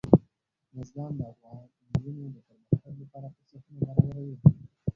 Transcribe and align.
بزګان 0.73 1.11
د 1.19 1.21
افغان 1.31 1.59
نجونو 1.91 2.23
د 2.33 2.37
پرمختګ 2.47 2.93
لپاره 3.01 3.27
فرصتونه 3.35 3.79
برابروي. 3.85 4.35